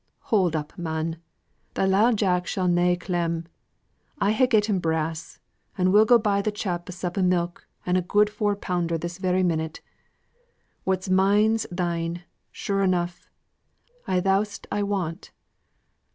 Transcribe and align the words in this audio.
"Hou'd 0.31 0.55
up, 0.55 0.75
man. 0.79 1.17
Thy 1.75 1.85
lile 1.85 2.13
Jack 2.15 2.47
shall 2.47 2.67
na' 2.67 2.95
clem. 2.95 3.45
I 4.17 4.31
ha' 4.31 4.49
gotten 4.49 4.79
brass, 4.79 5.37
and 5.77 5.93
we'll 5.93 6.05
go 6.05 6.17
buy 6.17 6.41
the 6.41 6.51
chap 6.51 6.89
a 6.89 6.91
sup 6.91 7.19
o' 7.19 7.21
milk 7.21 7.67
an' 7.85 7.97
a 7.97 8.01
good 8.01 8.27
four 8.31 8.55
pounder 8.55 8.97
this 8.97 9.19
very 9.19 9.43
minute. 9.43 9.79
What's 10.85 11.07
mine's 11.07 11.67
thine, 11.69 12.23
sure 12.51 12.81
enough, 12.81 13.29
i' 14.07 14.19
thou'st 14.19 14.65
i' 14.71 14.81
want. 14.81 15.29